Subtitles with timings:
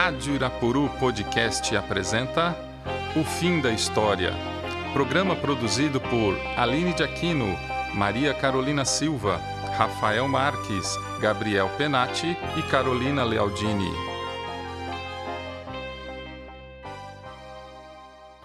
[0.00, 2.56] Rádio Irapuru Podcast apresenta
[3.16, 4.32] O Fim da História.
[4.92, 7.58] Programa produzido por Aline de Aquino,
[7.94, 9.38] Maria Carolina Silva,
[9.76, 13.90] Rafael Marques, Gabriel Penati e Carolina Lealdini.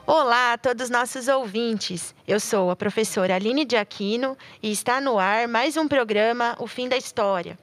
[0.08, 2.16] Olá a todos nossos ouvintes.
[2.28, 6.66] Eu sou a professora Aline de Aquino e está no ar mais um programa O
[6.66, 7.60] Fim da História.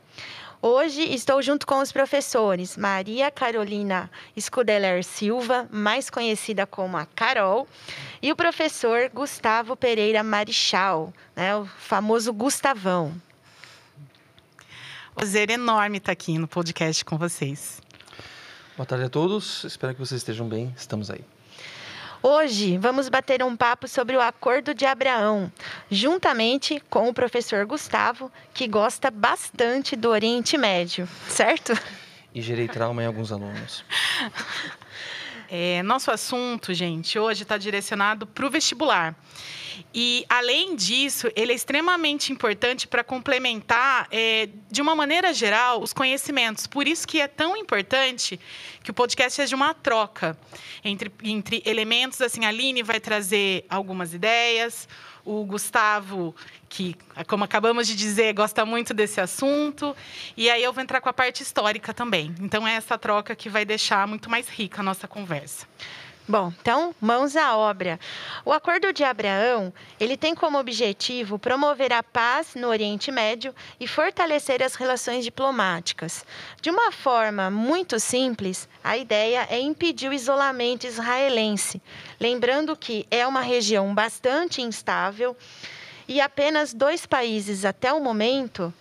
[0.62, 7.66] Hoje estou junto com os professores Maria Carolina Scudeler Silva, mais conhecida como a Carol,
[8.20, 13.14] e o professor Gustavo Pereira Marichal, né, o famoso Gustavão.
[15.14, 17.80] Prazer enorme estar aqui no podcast com vocês.
[18.76, 21.24] Boa tarde a todos, espero que vocês estejam bem, estamos aí.
[22.22, 25.50] Hoje vamos bater um papo sobre o Acordo de Abraão,
[25.90, 31.72] juntamente com o professor Gustavo, que gosta bastante do Oriente Médio, certo?
[32.34, 33.84] E gerei trauma em alguns alunos.
[35.52, 39.16] É, nosso assunto, gente, hoje está direcionado para o vestibular.
[39.92, 45.92] E, além disso, ele é extremamente importante para complementar, é, de uma maneira geral, os
[45.92, 46.68] conhecimentos.
[46.68, 48.38] Por isso que é tão importante
[48.84, 50.38] que o podcast seja uma troca
[50.84, 52.20] entre, entre elementos.
[52.20, 54.88] Assim, a Aline vai trazer algumas ideias,
[55.24, 56.34] o Gustavo,
[56.68, 59.96] que, como acabamos de dizer, gosta muito desse assunto.
[60.36, 62.34] E aí eu vou entrar com a parte histórica também.
[62.40, 65.66] Então, é essa troca que vai deixar muito mais rica a nossa conversa.
[66.28, 67.98] Bom, então, mãos à obra.
[68.44, 73.88] O Acordo de Abraão, ele tem como objetivo promover a paz no Oriente Médio e
[73.88, 76.24] fortalecer as relações diplomáticas.
[76.60, 81.82] De uma forma muito simples, a ideia é impedir o isolamento israelense,
[82.20, 85.36] lembrando que é uma região bastante instável
[86.06, 88.72] e apenas dois países até o momento,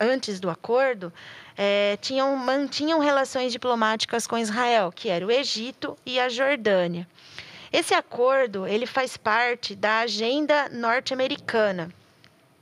[0.00, 1.12] antes do acordo,
[1.60, 7.04] é, tinham, mantinham relações diplomáticas com Israel, que era o Egito e a Jordânia.
[7.72, 11.90] Esse acordo ele faz parte da agenda norte-americana,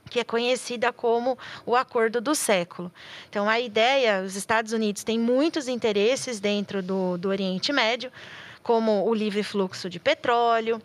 [0.09, 2.91] que é conhecida como o Acordo do Século.
[3.29, 8.11] Então, a ideia, os Estados Unidos têm muitos interesses dentro do, do Oriente Médio,
[8.63, 10.83] como o livre fluxo de petróleo,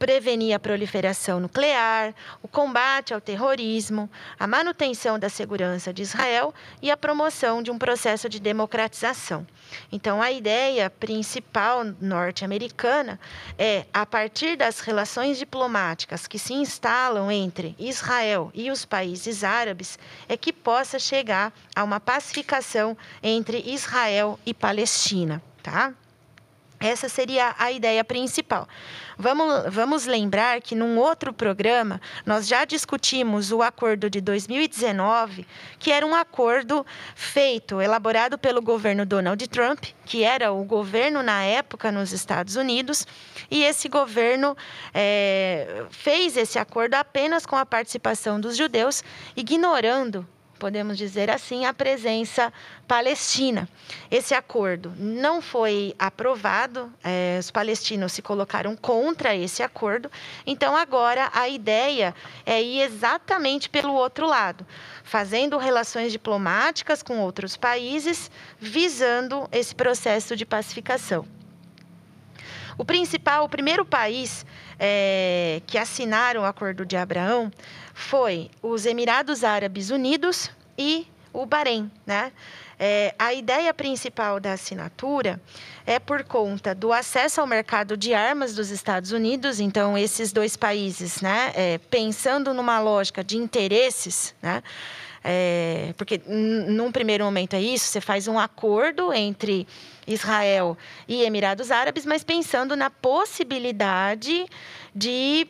[0.00, 6.90] prevenir a proliferação nuclear, o combate ao terrorismo, a manutenção da segurança de Israel e
[6.90, 9.46] a promoção de um processo de democratização.
[9.92, 13.20] Então, a ideia principal norte-americana
[13.58, 19.98] é, a partir das relações diplomáticas que se instalam entre Israel e os países árabes,
[20.26, 25.92] é que possa chegar a uma pacificação entre Israel e Palestina, tá?
[26.80, 28.66] Essa seria a ideia principal.
[29.18, 35.46] Vamos, vamos lembrar que num outro programa nós já discutimos o acordo de 2019,
[35.78, 41.42] que era um acordo feito, elaborado pelo governo Donald Trump, que era o governo na
[41.44, 43.06] época nos Estados Unidos,
[43.50, 44.56] e esse governo
[44.94, 49.04] é, fez esse acordo apenas com a participação dos judeus,
[49.36, 50.26] ignorando
[50.60, 52.52] podemos dizer assim, a presença
[52.86, 53.66] palestina.
[54.10, 60.10] Esse acordo não foi aprovado, é, os palestinos se colocaram contra esse acordo,
[60.46, 64.66] então agora a ideia é ir exatamente pelo outro lado,
[65.02, 71.26] fazendo relações diplomáticas com outros países, visando esse processo de pacificação.
[72.76, 74.46] O principal, o primeiro país
[74.78, 77.52] é, que assinaram o Acordo de Abraão
[78.00, 82.32] foi os Emirados Árabes Unidos e o Bahrein, né?
[82.82, 85.40] É, a ideia principal da assinatura
[85.86, 89.60] é por conta do acesso ao mercado de armas dos Estados Unidos.
[89.60, 94.62] Então, esses dois países, né, é, pensando numa lógica de interesses, né,
[95.22, 99.68] é, porque num primeiro momento é isso, você faz um acordo entre
[100.06, 104.46] Israel e Emirados Árabes, mas pensando na possibilidade
[104.94, 105.46] de,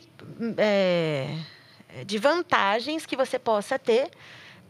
[0.57, 1.33] é,
[2.05, 4.09] de vantagens que você possa ter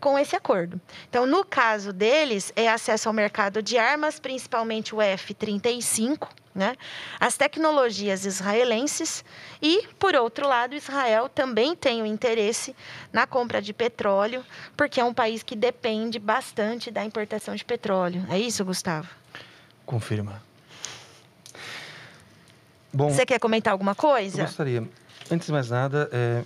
[0.01, 0.81] com esse acordo.
[1.07, 6.75] Então, no caso deles, é acesso ao mercado de armas, principalmente o F-35, né?
[7.19, 9.23] as tecnologias israelenses
[9.61, 12.75] e, por outro lado, Israel também tem o interesse
[13.13, 14.43] na compra de petróleo,
[14.75, 18.25] porque é um país que depende bastante da importação de petróleo.
[18.29, 19.07] É isso, Gustavo?
[19.85, 20.41] Confirma.
[22.91, 24.43] Bom, Você quer comentar alguma coisa?
[24.43, 24.85] Gostaria.
[25.29, 26.43] Antes de mais nada, é,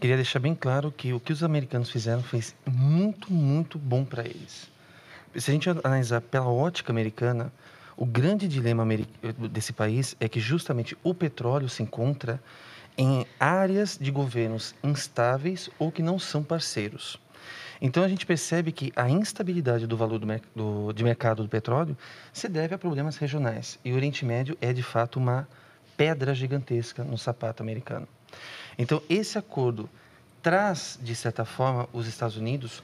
[0.00, 4.24] queria deixar bem claro que o que os americanos fizeram fez muito, muito bom para
[4.24, 4.70] eles.
[5.36, 7.52] Se a gente analisar pela ótica americana,
[7.96, 8.86] o grande dilema
[9.50, 12.40] desse país é que justamente o petróleo se encontra
[12.96, 17.20] em áreas de governos instáveis ou que não são parceiros.
[17.80, 21.96] Então a gente percebe que a instabilidade do valor do, do, de mercado do petróleo
[22.32, 23.78] se deve a problemas regionais.
[23.84, 25.46] E o Oriente Médio é de fato uma
[25.96, 28.08] pedra gigantesca no sapato americano.
[28.78, 29.88] Então esse acordo
[30.42, 32.82] traz, de certa forma, os Estados Unidos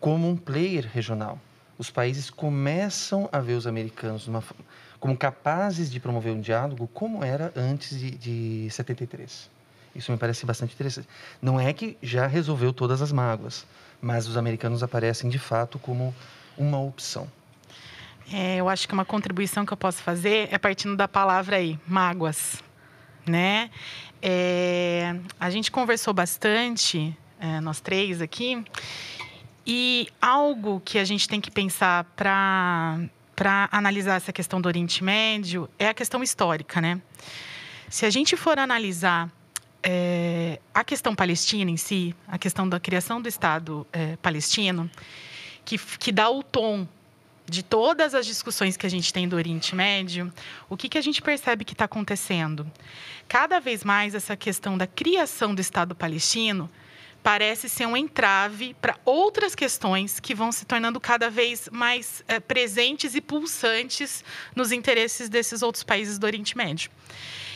[0.00, 1.38] como um player regional.
[1.78, 4.28] Os países começam a ver os americanos
[5.00, 9.50] como capazes de promover um diálogo como era antes de, de 73.
[9.94, 11.08] Isso me parece bastante interessante.
[11.40, 13.66] Não é que já resolveu todas as mágoas,
[14.00, 16.14] mas os americanos aparecem de fato como
[16.56, 17.28] uma opção.
[18.32, 21.78] É, eu acho que uma contribuição que eu posso fazer é partindo da palavra aí,
[21.86, 22.62] mágoas,
[23.26, 23.70] né?
[24.22, 28.64] É, a gente conversou bastante, é, nós três aqui,
[29.66, 32.98] e algo que a gente tem que pensar para
[33.34, 37.02] para analisar essa questão do Oriente Médio é a questão histórica, né?
[37.90, 39.28] Se a gente for analisar
[39.82, 44.90] é, a questão palestina em si, a questão da criação do Estado é, palestino,
[45.64, 46.86] que, que dá o tom
[47.46, 50.32] de todas as discussões que a gente tem do Oriente Médio,
[50.68, 52.70] o que, que a gente percebe que está acontecendo?
[53.28, 56.70] Cada vez mais essa questão da criação do Estado palestino
[57.22, 62.38] parece ser um entrave para outras questões que vão se tornando cada vez mais é,
[62.38, 64.22] presentes e pulsantes
[64.54, 66.90] nos interesses desses outros países do Oriente Médio.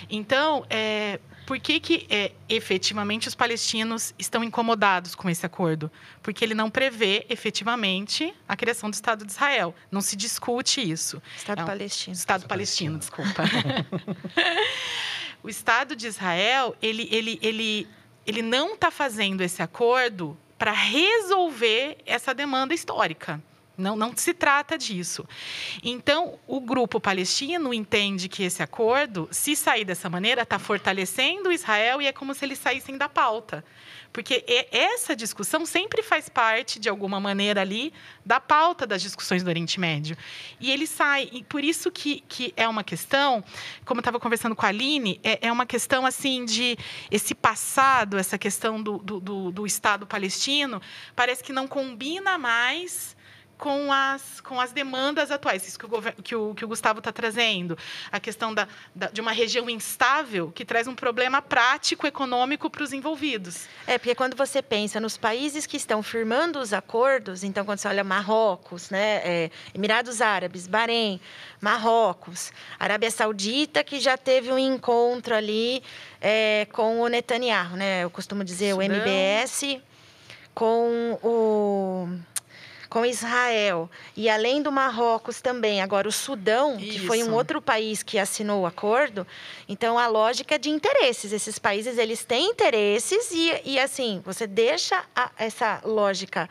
[0.08, 5.90] Então, é, por que, que é, efetivamente os palestinos estão incomodados com esse acordo?
[6.22, 9.74] Porque ele não prevê efetivamente a criação do Estado de Israel.
[9.90, 11.22] Não se discute isso.
[11.38, 12.14] Estado é um, palestino.
[12.14, 13.44] Estado palestino, desculpa.
[15.42, 17.88] o Estado de Israel, ele, ele, ele,
[18.26, 23.42] ele não está fazendo esse acordo para resolver essa demanda histórica.
[23.78, 25.24] Não, não se trata disso.
[25.84, 32.02] Então, o grupo palestino entende que esse acordo, se sair dessa maneira, está fortalecendo Israel
[32.02, 33.64] e é como se eles saíssem da pauta.
[34.12, 37.92] Porque essa discussão sempre faz parte, de alguma maneira, ali,
[38.26, 40.16] da pauta das discussões do Oriente Médio.
[40.58, 41.28] E ele sai.
[41.32, 43.44] E por isso que, que é uma questão,
[43.84, 46.76] como eu estava conversando com a Aline, é, é uma questão assim de
[47.12, 50.82] esse passado, essa questão do, do, do, do Estado palestino,
[51.14, 53.16] parece que não combina mais
[53.58, 57.10] com as, com as demandas atuais, isso que o, que o, que o Gustavo está
[57.10, 57.76] trazendo.
[58.10, 62.84] A questão da, da, de uma região instável que traz um problema prático, econômico para
[62.84, 63.66] os envolvidos.
[63.86, 67.88] É, porque quando você pensa nos países que estão firmando os acordos, então, quando você
[67.88, 71.20] olha Marrocos, né, é, Emirados Árabes, Bahrein,
[71.60, 75.82] Marrocos, Arábia Saudita, que já teve um encontro ali
[76.20, 78.04] é, com o Netanyahu, né?
[78.04, 78.78] Eu costumo dizer Sudão.
[78.78, 79.80] o MBS
[80.54, 82.08] com o
[82.88, 86.92] com Israel e além do Marrocos também, agora o Sudão, Isso.
[86.92, 89.26] que foi um outro país que assinou o acordo.
[89.68, 94.46] Então a lógica é de interesses, esses países eles têm interesses e, e assim você
[94.46, 96.48] deixa a, essa lógica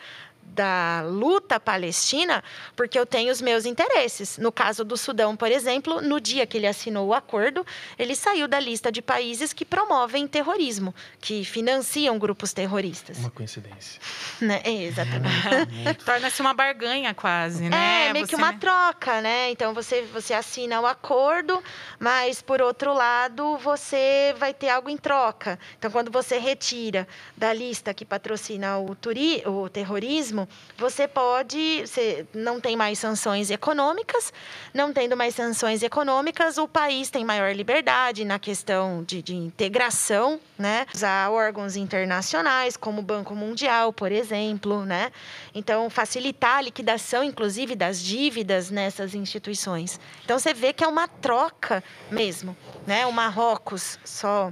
[0.48, 2.44] da luta palestina,
[2.76, 4.38] porque eu tenho os meus interesses.
[4.38, 7.66] No caso do Sudão, por exemplo, no dia que ele assinou o acordo,
[7.98, 13.18] ele saiu da lista de países que promovem terrorismo, que financiam grupos terroristas.
[13.18, 14.02] Uma coincidência.
[14.42, 14.62] Né?
[14.64, 15.48] É, exatamente.
[15.86, 18.08] É, Torna-se uma barganha quase, né?
[18.10, 18.30] É, meio você...
[18.30, 19.52] que uma troca, né?
[19.52, 21.64] Então você, você assina o acordo,
[22.00, 25.58] mas por outro lado, você vai ter algo em troca.
[25.78, 30.48] Então, quando você retira da lista que patrocina o, turi, o terrorismo, mesmo,
[30.78, 34.32] você pode, você não tem mais sanções econômicas,
[34.74, 40.40] não tendo mais sanções econômicas, o país tem maior liberdade na questão de, de integração,
[40.58, 40.86] né?
[40.94, 45.12] Usar órgãos internacionais, como o Banco Mundial, por exemplo, né?
[45.56, 50.00] Então, facilitar a liquidação, inclusive, das dívidas nessas instituições.
[50.24, 53.06] Então, você vê que é uma troca mesmo, né?
[53.06, 54.52] O Marrocos só...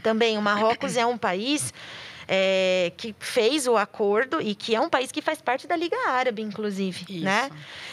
[0.00, 1.74] Também, o Marrocos é um país
[2.28, 5.96] é, que fez o acordo e que é um país que faz parte da Liga
[6.08, 7.24] Árabe, inclusive, Isso.
[7.24, 7.50] né?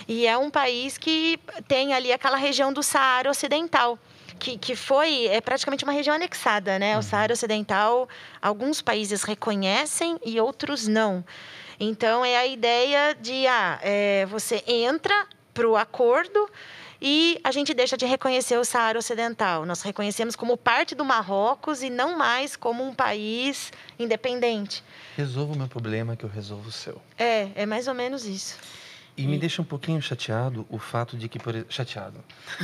[0.07, 3.97] E é um país que tem ali aquela região do Saara Ocidental.
[4.37, 6.93] Que, que foi é praticamente uma região anexada, né?
[6.93, 7.01] O uhum.
[7.01, 8.09] Saara Ocidental,
[8.41, 11.23] alguns países reconhecem e outros não.
[11.79, 16.49] Então, é a ideia de ah, é, você entra para o acordo
[17.07, 19.63] e a gente deixa de reconhecer o Saara Ocidental.
[19.63, 24.83] Nós reconhecemos como parte do Marrocos e não mais como um país independente.
[25.15, 26.99] Resolva o meu problema que eu resolvo o seu.
[27.15, 28.57] É, é mais ou menos isso.
[29.15, 32.17] E, e me deixa um pouquinho chateado o fato de que, por chateado,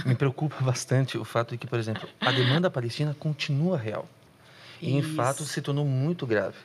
[0.08, 4.10] me preocupa bastante o fato de que, por exemplo, a demanda palestina continua real.
[4.82, 6.58] E, em fato, se tornou muito grave.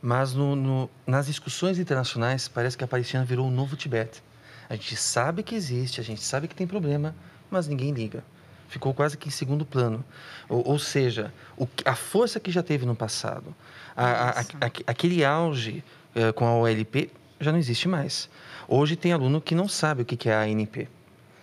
[0.00, 4.22] Mas no, no, nas discussões internacionais, parece que a Palestina virou um novo Tibete.
[4.68, 7.14] A gente sabe que existe, a gente sabe que tem problema,
[7.50, 8.24] mas ninguém liga.
[8.68, 10.04] Ficou quase que em segundo plano.
[10.48, 13.54] Ou, ou seja, o, a força que já teve no passado,
[13.96, 15.84] a, a, a, aquele auge
[16.16, 18.28] uh, com a OLP já não existe mais.
[18.66, 20.88] Hoje tem aluno que não sabe o que é a ANP.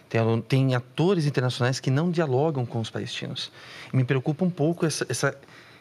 [0.10, 3.51] Tem, aluno, tem atores internacionais que não dialogam com os palestinos.
[3.94, 5.38] Me preocupa um pouco essa, essa,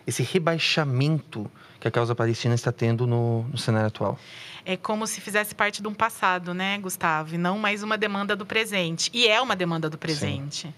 [0.07, 4.19] esse rebaixamento que a causa palestina está tendo no, no cenário atual
[4.65, 7.35] é como se fizesse parte de um passado, né, Gustavo?
[7.35, 9.11] E não mais uma demanda do presente.
[9.13, 10.73] E é uma demanda do presente.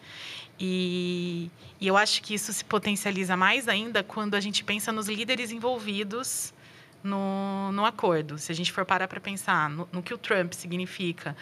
[0.58, 1.50] E,
[1.80, 5.50] e, eu acho que isso se potencializa mais ainda quando a gente pensa nos líderes
[5.50, 6.54] envolvidos
[7.02, 8.38] no, no acordo.
[8.38, 11.36] Se a gente for parar para pensar no, no, que o Trump significa,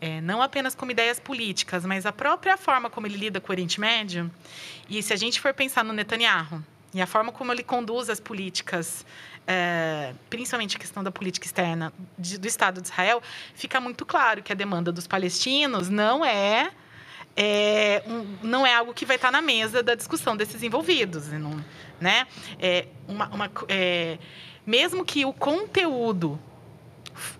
[0.00, 3.52] é, não apenas como ideias políticas, mas a própria forma como ele lida com o
[3.52, 4.30] Oriente Médio.
[4.88, 8.20] E se a gente for pensar no Netanyahu e a forma como ele conduz as
[8.20, 9.04] políticas
[9.46, 13.22] é, principalmente a questão da política externa de, do Estado de Israel,
[13.54, 16.70] fica muito claro que a demanda dos palestinos não é,
[17.36, 21.62] é um, não é algo que vai estar na mesa da discussão desses envolvidos, não,
[22.00, 22.26] né?
[22.58, 24.18] É uma, uma é,
[24.66, 26.40] mesmo que o conteúdo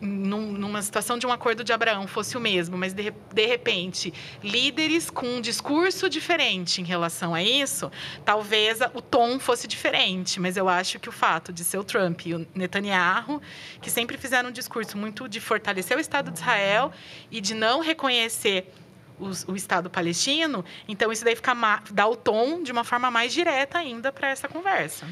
[0.00, 4.12] num, numa situação de um acordo de Abraão fosse o mesmo, mas de, de repente
[4.43, 7.90] líderes com um discurso diferente em relação a isso,
[8.25, 10.40] talvez o tom fosse diferente.
[10.40, 13.40] Mas eu acho que o fato de ser o Trump e o Netanyahu,
[13.81, 16.93] que sempre fizeram um discurso muito de fortalecer o Estado de Israel
[17.31, 18.73] e de não reconhecer
[19.19, 21.54] o, o Estado palestino, então isso daí fica
[21.93, 25.07] dá o tom de uma forma mais direta ainda para essa conversa.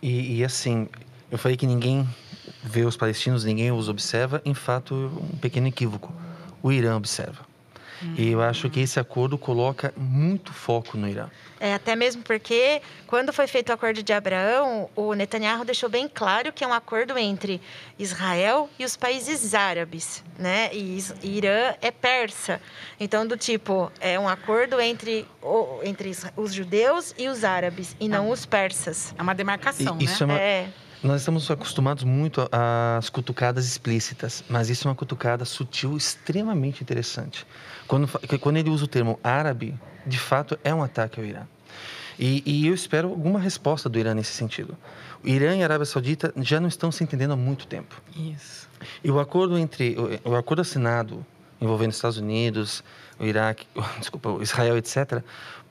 [0.00, 0.88] E, e assim,
[1.30, 2.08] eu falei que ninguém
[2.62, 4.40] vê os palestinos, ninguém os observa.
[4.44, 6.12] Em fato, um pequeno equívoco.
[6.62, 7.52] O Irã observa.
[8.02, 8.14] Uhum.
[8.16, 11.28] E eu acho que esse acordo coloca muito foco no Irã.
[11.60, 16.10] É, até mesmo porque, quando foi feito o acordo de Abraão, o Netanyahu deixou bem
[16.12, 17.60] claro que é um acordo entre
[17.96, 20.70] Israel e os países árabes, né?
[20.72, 22.60] E Irã é persa.
[22.98, 25.24] Então, do tipo, é um acordo entre,
[25.84, 28.32] entre os judeus e os árabes, e não ah.
[28.32, 29.14] os persas.
[29.16, 30.34] É uma demarcação, e, isso né?
[30.34, 30.40] É, uma...
[30.40, 30.68] é
[31.02, 37.46] nós estamos acostumados muito às cutucadas explícitas, mas isso é uma cutucada sutil extremamente interessante.
[37.88, 39.74] Quando, quando ele usa o termo árabe,
[40.06, 41.42] de fato é um ataque ao Irã.
[42.18, 44.76] E, e, eu espero alguma resposta do Irã nesse sentido.
[45.24, 48.00] O Irã e a Arábia Saudita já não estão se entendendo há muito tempo.
[48.14, 48.68] Isso.
[49.02, 51.24] E o acordo entre o, o acordo assinado
[51.62, 52.82] envolvendo os Estados Unidos,
[53.18, 53.66] o Iraque,
[53.98, 55.22] desculpa, Israel, etc.,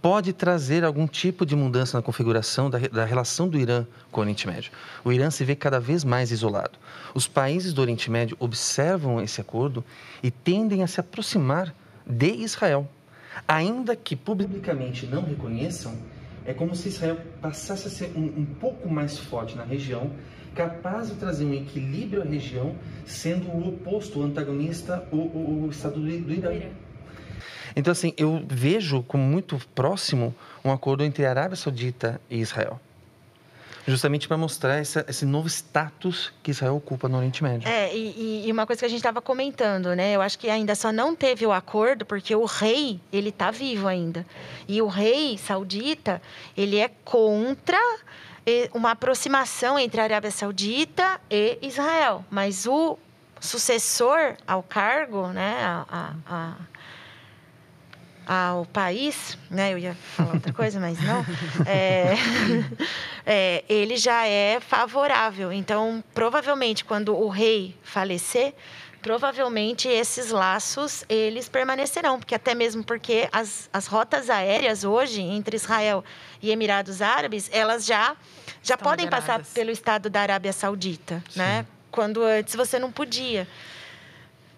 [0.01, 4.23] pode trazer algum tipo de mudança na configuração da, da, relação do Irã com o
[4.23, 4.71] Oriente Médio.
[5.05, 6.79] O Irã se vê cada vez mais isolado.
[7.13, 9.83] Os países do Oriente Médio observam esse acordo
[10.23, 11.73] e tendem a se aproximar
[12.05, 12.89] de Israel.
[13.47, 15.93] Ainda que publicamente não reconheçam,
[16.45, 20.11] é como se Israel passasse a ser um, um pouco mais forte na região,
[20.55, 25.69] capaz de trazer um equilíbrio à região, sendo o oposto, o antagonista, o, o, o
[25.69, 26.69] Estado do, do Irã.
[27.75, 32.79] Então, assim, eu vejo como muito próximo um acordo entre a Arábia Saudita e Israel.
[33.87, 37.67] Justamente para mostrar essa, esse novo status que Israel ocupa no Oriente Médio.
[37.67, 40.15] É, e, e uma coisa que a gente estava comentando, né?
[40.15, 43.87] Eu acho que ainda só não teve o acordo porque o rei, ele está vivo
[43.87, 44.25] ainda.
[44.67, 46.21] E o rei saudita,
[46.55, 47.79] ele é contra
[48.73, 52.25] uma aproximação entre a Arábia Saudita e Israel.
[52.29, 52.97] Mas o
[53.39, 55.57] sucessor ao cargo, né?
[55.63, 56.55] a, a, a
[58.31, 59.73] ao país, né?
[59.73, 61.25] Eu ia falar outra coisa, mas não.
[61.67, 62.13] É,
[63.27, 65.51] é, ele já é favorável.
[65.51, 68.53] Então, provavelmente, quando o rei falecer,
[69.01, 75.57] provavelmente esses laços eles permanecerão, porque até mesmo porque as, as rotas aéreas hoje entre
[75.57, 76.01] Israel
[76.41, 78.15] e Emirados Árabes, elas já
[78.63, 81.23] já Estão podem passar pelo estado da Arábia Saudita, né?
[81.29, 81.39] Sim.
[81.39, 81.65] né?
[81.91, 83.45] Quando antes você não podia.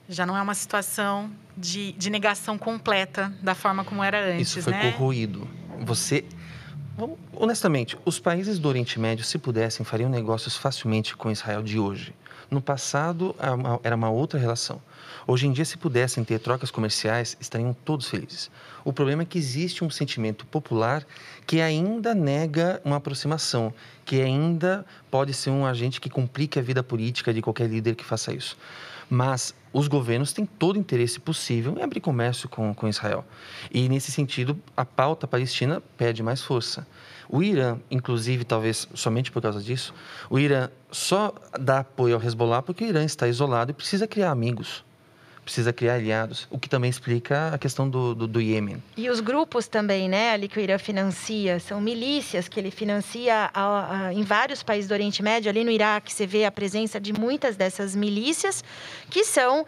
[0.08, 4.50] Já não é uma situação de, de negação completa da forma como era antes.
[4.50, 4.92] Isso foi né?
[4.92, 5.48] corroído.
[5.80, 6.26] Você.
[7.34, 12.14] Honestamente, os países do Oriente Médio, se pudessem, fariam negócios facilmente com Israel de hoje.
[12.52, 13.36] No passado,
[13.82, 14.80] era uma outra relação.
[15.26, 18.52] Hoje em dia, se pudessem ter trocas comerciais, estariam todos felizes.
[18.84, 21.04] O problema é que existe um sentimento popular
[21.48, 23.74] que ainda nega uma aproximação,
[24.06, 28.04] que ainda pode ser um agente que complique a vida política de qualquer líder que
[28.04, 28.58] faça isso.
[29.10, 33.26] Mas os governos têm todo interesse possível em abrir comércio com, com Israel.
[33.72, 36.86] E, nesse sentido, a pauta palestina perde mais força.
[37.28, 39.94] O Irã, inclusive, talvez somente por causa disso,
[40.30, 44.32] o Irã só dá apoio ao Hezbollah porque o Irã está isolado e precisa criar
[44.32, 44.84] amigos
[45.44, 48.82] precisa criar aliados, o que também explica a questão do, do, do Iêmen.
[48.96, 53.50] E os grupos também, né, ali que o Irã financia, são milícias que ele financia
[53.54, 55.50] a, a, em vários países do Oriente Médio.
[55.50, 58.64] Ali no Iraque, você vê a presença de muitas dessas milícias
[59.10, 59.66] que são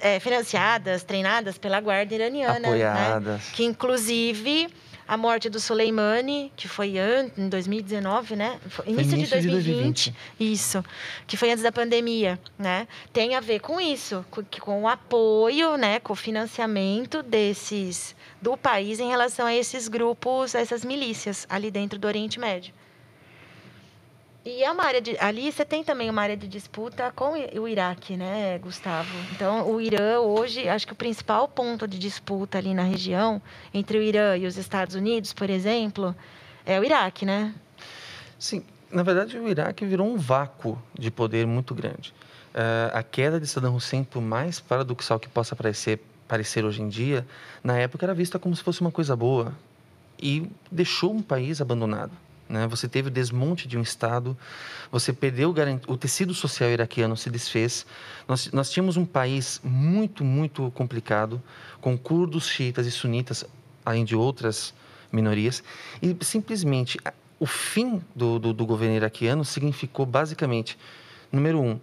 [0.00, 2.58] é, financiadas, treinadas pela guarda iraniana.
[2.58, 2.68] Né?
[2.68, 3.24] Apoiadas.
[3.24, 3.40] Né?
[3.52, 4.68] Que, inclusive,
[5.12, 6.94] a morte do Soleimani, que foi
[7.36, 8.58] em 2019, né?
[8.66, 10.14] Foi início, início de, 2020, de 2020.
[10.40, 10.84] Isso,
[11.26, 12.88] que foi antes da pandemia, né?
[13.12, 18.56] Tem a ver com isso, com, com o apoio, né, com o financiamento desses do
[18.56, 22.72] país em relação a esses grupos, a essas milícias ali dentro do Oriente Médio.
[24.44, 27.68] E é uma área de, ali você tem também uma área de disputa com o
[27.68, 29.08] Iraque, né, Gustavo?
[29.30, 33.40] Então, o Irã hoje, acho que o principal ponto de disputa ali na região
[33.72, 36.14] entre o Irã e os Estados Unidos, por exemplo,
[36.66, 37.54] é o Iraque, né?
[38.36, 42.12] Sim, na verdade o Iraque virou um vácuo de poder muito grande.
[42.52, 46.88] Uh, a queda de Saddam Hussein, por mais paradoxal que possa parecer, parecer hoje em
[46.88, 47.24] dia,
[47.62, 49.54] na época era vista como se fosse uma coisa boa
[50.20, 52.10] e deixou um país abandonado.
[52.52, 52.66] Né?
[52.66, 54.36] Você teve o desmonte de um Estado,
[54.90, 57.86] você perdeu o, o tecido social iraquiano, se desfez.
[58.28, 61.42] Nós, nós tínhamos um país muito, muito complicado,
[61.80, 63.42] com curdos, xiitas e sunitas,
[63.82, 64.74] além de outras
[65.10, 65.64] minorias,
[66.02, 66.98] e simplesmente
[67.40, 70.78] o fim do, do, do governo iraquiano significou basicamente,
[71.32, 71.80] número um,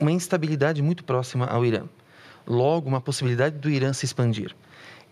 [0.00, 1.84] uma instabilidade muito próxima ao Irã.
[2.46, 4.54] Logo, uma possibilidade do Irã se expandir.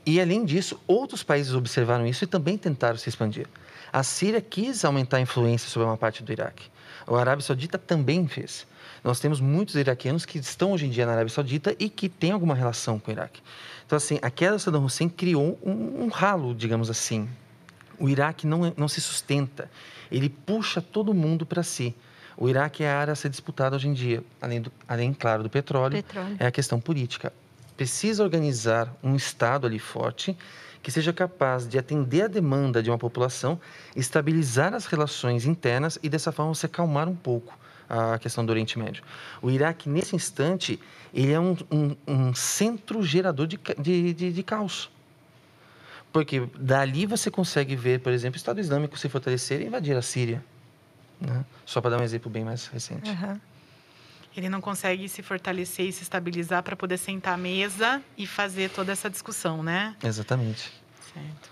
[0.05, 3.47] E, além disso, outros países observaram isso e também tentaram se expandir.
[3.93, 6.65] A Síria quis aumentar a influência sobre uma parte do Iraque.
[7.07, 8.67] A Arábia Saudita também fez.
[9.05, 12.31] Nós temos muitos iraquianos que estão hoje em dia na Arábia Saudita e que têm
[12.31, 13.43] alguma relação com o Iraque.
[13.85, 17.29] Então, assim, a queda do Saddam Hussein criou um, um ralo, digamos assim.
[17.99, 19.71] O Iraque não, é, não se sustenta.
[20.11, 21.95] Ele puxa todo mundo para si.
[22.37, 25.43] O Iraque é a área a ser disputada hoje em dia, além, do, além claro,
[25.43, 27.33] do petróleo, petróleo, é a questão política.
[27.83, 30.39] Precisa organizar um Estado ali forte
[30.81, 33.61] que seja capaz de atender a demanda de uma população,
[33.97, 37.59] estabilizar as relações internas e, dessa forma, se acalmar um pouco
[37.89, 39.03] a questão do Oriente Médio.
[39.43, 40.79] O Iraque, nesse instante,
[41.13, 44.89] ele é um, um, um centro gerador de, de, de, de caos.
[46.13, 50.03] Porque dali você consegue ver, por exemplo, o Estado Islâmico se fortalecer e invadir a
[50.03, 50.41] Síria.
[51.21, 51.45] Né?
[51.67, 53.11] Só para dar um exemplo bem mais recente.
[53.11, 53.41] Uhum.
[54.37, 58.71] Ele não consegue se fortalecer e se estabilizar para poder sentar à mesa e fazer
[58.71, 59.95] toda essa discussão, né?
[60.03, 60.73] Exatamente.
[61.13, 61.51] Certo.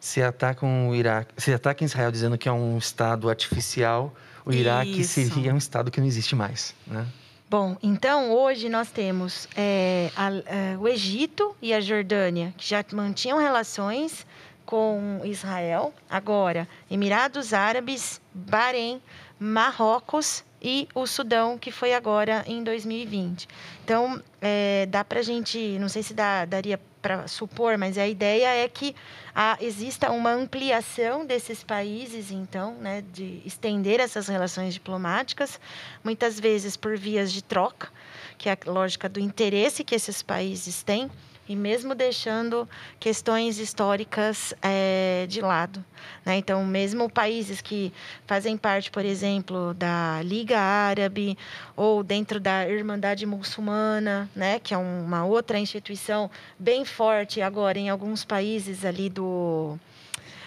[0.00, 5.00] Se atacam o Iraque, se atacam Israel dizendo que é um estado artificial, o Iraque
[5.00, 5.14] Isso.
[5.14, 7.06] seria um estado que não existe mais, né?
[7.48, 12.84] Bom, então hoje nós temos é, a, é, o Egito e a Jordânia, que já
[12.92, 14.26] mantinham relações
[14.64, 15.94] com Israel.
[16.10, 19.00] Agora, Emirados Árabes, Bahrein,
[19.38, 23.46] Marrocos e o Sudão, que foi agora em 2020.
[23.84, 28.08] Então, é, dá para a gente, não sei se dá, daria para supor, mas a
[28.08, 28.94] ideia é que
[29.34, 35.60] a, exista uma ampliação desses países, então, né, de estender essas relações diplomáticas,
[36.02, 37.88] muitas vezes por vias de troca,
[38.36, 41.10] que é a lógica do interesse que esses países têm
[41.48, 45.84] e mesmo deixando questões históricas é, de lado.
[46.24, 46.36] Né?
[46.36, 47.92] Então, mesmo países que
[48.26, 51.36] fazem parte, por exemplo, da Liga Árabe
[51.76, 54.58] ou dentro da Irmandade Muçulmana, né?
[54.58, 59.78] que é uma outra instituição bem forte agora em alguns países ali do,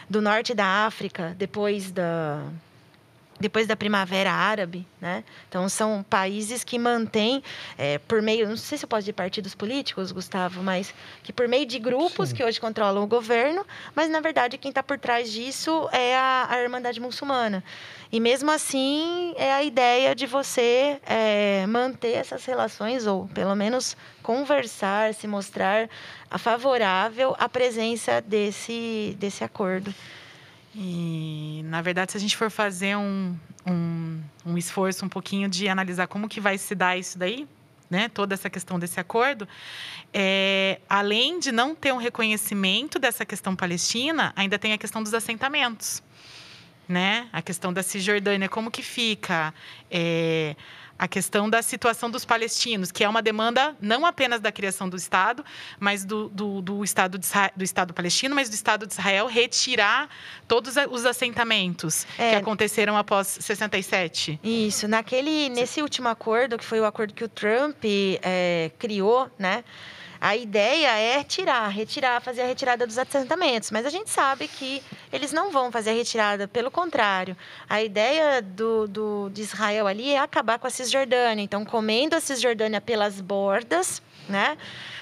[0.10, 2.44] do norte da África, depois da
[3.40, 5.24] depois da Primavera Árabe, né?
[5.48, 7.42] Então são países que mantêm
[7.78, 11.48] é, por meio, não sei se eu posso dizer partidos políticos, Gustavo, mas que por
[11.48, 12.36] meio de grupos Sim.
[12.36, 16.48] que hoje controlam o governo, mas na verdade quem está por trás disso é a,
[16.50, 17.64] a Irmandade Muçulmana.
[18.12, 23.96] E mesmo assim é a ideia de você é, manter essas relações ou pelo menos
[24.24, 25.88] conversar, se mostrar
[26.38, 29.94] favorável à presença desse desse acordo.
[30.76, 35.68] E, na verdade, se a gente for fazer um, um, um, esforço um pouquinho de
[35.68, 37.48] analisar como que vai se dar isso daí,
[37.90, 39.48] né, toda essa questão desse acordo,
[40.14, 45.14] é, além de não ter um reconhecimento dessa questão palestina, ainda tem a questão dos
[45.14, 46.04] assentamentos.
[46.88, 47.30] Né?
[47.32, 49.54] A questão da Cisjordânia, como que fica?
[49.92, 50.56] É,
[51.00, 54.98] a questão da situação dos palestinos, que é uma demanda não apenas da criação do
[54.98, 55.46] Estado,
[55.80, 60.10] mas do, do, do Estado, de, do Estado palestino, mas do Estado de Israel retirar
[60.46, 62.32] todos os assentamentos é.
[62.32, 64.40] que aconteceram após 67.
[64.44, 64.90] Isso.
[64.90, 69.64] Naquele, nesse último acordo, que foi o acordo que o Trump é, criou, né?
[70.22, 74.84] A ideia é tirar, retirar, fazer a retirada dos assentamentos, mas a gente sabe que
[75.14, 77.38] eles não vão fazer a retirada, pelo contrário.
[77.70, 82.20] A ideia do, do, de Israel ali é acabar com a Cisjordânia, então comendo a
[82.20, 84.58] Cisjordânia pelas bordas, né?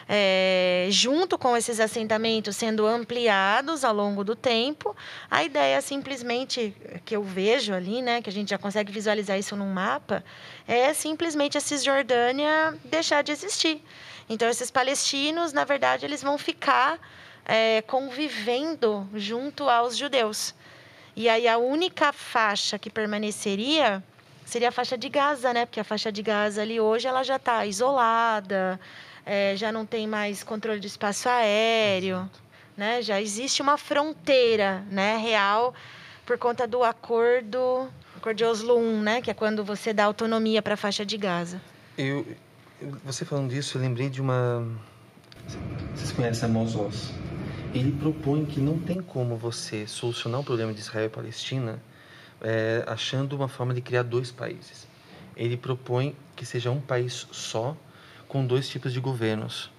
[0.10, 4.96] É, junto com esses assentamentos sendo ampliados ao longo do tempo,
[5.30, 9.38] a ideia é simplesmente que eu vejo ali, né, que a gente já consegue visualizar
[9.38, 10.24] isso num mapa,
[10.66, 13.84] é simplesmente a Cisjordânia deixar de existir.
[14.30, 17.00] Então, esses palestinos, na verdade, eles vão ficar
[17.46, 20.54] é, convivendo junto aos judeus.
[21.16, 24.04] E aí a única faixa que permaneceria
[24.46, 25.66] seria a faixa de Gaza, né?
[25.66, 28.80] Porque a faixa de Gaza ali hoje ela já está isolada,
[29.28, 32.30] é, já não tem mais controle de espaço aéreo,
[32.76, 33.02] né?
[33.02, 35.74] Já existe uma fronteira, né, real
[36.26, 39.22] por conta do acordo, acordo de Oslo I, né?
[39.22, 41.62] Que é quando você dá autonomia para a faixa de Gaza.
[41.98, 42.26] Eu,
[43.04, 44.68] você falando disso, eu lembrei de uma.
[45.96, 47.12] Vocês conhecem Amos Oz?
[47.74, 51.82] Ele propõe que não tem como você solucionar o problema de Israel e Palestina
[52.42, 54.88] é, achando uma forma de criar dois países.
[55.36, 57.76] Ele propõe que seja um país só,
[58.28, 59.72] com dois tipos de governos.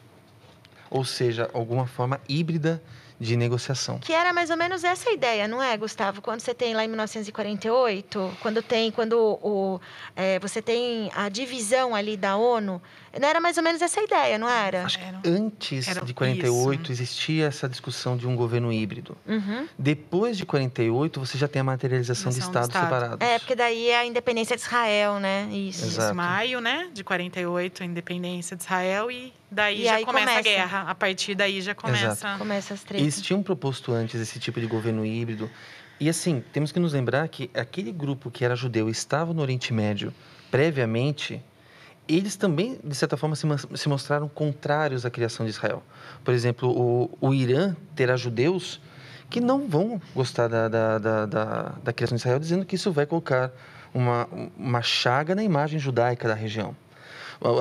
[0.90, 2.82] Ou seja, alguma forma híbrida
[3.20, 3.98] de negociação.
[3.98, 6.22] Que era mais ou menos essa ideia, não é, Gustavo?
[6.22, 9.80] Quando você tem lá em 1948, quando tem, quando o,
[10.14, 12.80] é, você tem a divisão ali da ONU,
[13.18, 14.84] não era mais ou menos essa ideia, não era?
[14.84, 16.92] Acho que antes era de 48 isso.
[16.92, 19.16] existia essa discussão de um governo híbrido.
[19.26, 19.66] Uhum.
[19.78, 22.84] Depois de 48 você já tem a materialização de estados Estado.
[22.84, 23.26] separados.
[23.26, 25.48] É, porque daí é a independência de Israel, né?
[25.50, 25.84] Isso.
[25.84, 26.14] Exato.
[26.14, 26.90] Maio, né?
[26.92, 30.80] De 48 a independência de Israel e daí e já começa, começa, a guerra.
[30.82, 32.06] A partir daí já começa.
[32.06, 32.38] Exato.
[32.38, 33.06] Começa as tretas.
[33.08, 35.50] Eles tinham proposto antes esse tipo de governo híbrido.
[35.98, 39.40] E assim, temos que nos lembrar que aquele grupo que era judeu e estava no
[39.40, 40.12] Oriente Médio
[40.50, 41.42] previamente
[42.06, 45.82] eles também, de certa forma, se, se mostraram contrários à criação de Israel.
[46.22, 48.78] Por exemplo, o, o Irã terá judeus
[49.30, 52.92] que não vão gostar da, da, da, da, da criação de Israel, dizendo que isso
[52.92, 53.50] vai colocar
[53.94, 56.76] uma, uma chaga na imagem judaica da região.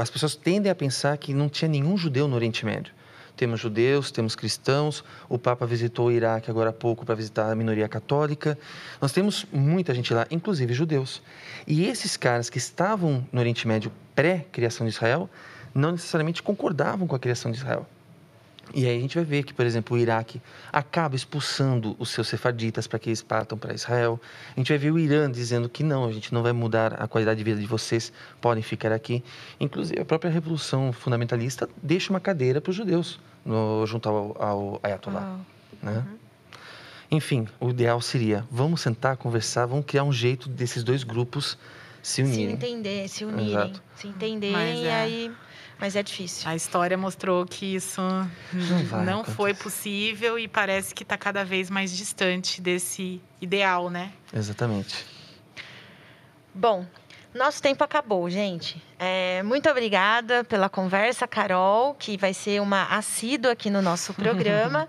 [0.01, 2.96] As pessoas tendem a pensar que não tinha nenhum judeu no Oriente Médio.
[3.37, 5.03] Temos judeus, temos cristãos.
[5.29, 8.57] O Papa visitou o Iraque agora há pouco para visitar a minoria católica.
[8.99, 11.21] Nós temos muita gente lá, inclusive judeus.
[11.67, 15.29] E esses caras que estavam no Oriente Médio pré-criação de Israel
[15.73, 17.87] não necessariamente concordavam com a criação de Israel.
[18.73, 22.27] E aí a gente vai ver que, por exemplo, o Iraque acaba expulsando os seus
[22.27, 24.19] sefarditas para que eles partam para Israel.
[24.55, 27.07] A gente vai ver o Irã dizendo que não, a gente não vai mudar a
[27.07, 29.23] qualidade de vida de vocês, podem ficar aqui.
[29.59, 34.79] Inclusive, a própria Revolução Fundamentalista deixa uma cadeira para os judeus no, junto ao, ao
[34.83, 35.39] Ayatollah.
[35.81, 35.91] Né?
[35.97, 36.17] Uhum.
[37.09, 41.57] Enfim, o ideal seria, vamos sentar, conversar, vamos criar um jeito desses dois grupos
[42.03, 42.49] se unirem.
[42.49, 43.83] Se entender, se unirem, Exato.
[43.95, 44.93] se entenderem e é.
[44.93, 45.31] aí
[45.79, 46.49] mas é difícil.
[46.49, 48.01] A história mostrou que isso
[48.91, 54.11] não, não foi possível e parece que está cada vez mais distante desse ideal, né?
[54.33, 55.05] Exatamente.
[56.53, 56.85] Bom,
[57.33, 58.81] nosso tempo acabou, gente.
[58.97, 64.87] É, muito obrigada pela conversa, Carol, que vai ser uma assídua aqui no nosso programa.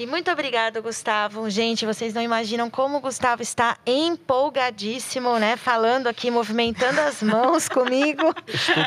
[0.00, 1.50] E muito obrigada, Gustavo.
[1.50, 5.58] Gente, vocês não imaginam como o Gustavo está empolgadíssimo, né?
[5.58, 8.34] Falando aqui, movimentando as mãos comigo